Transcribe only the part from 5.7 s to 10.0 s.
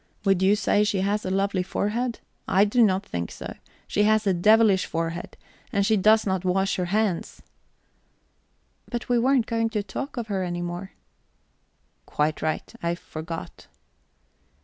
And she does not wash her hands." "But we weren't going to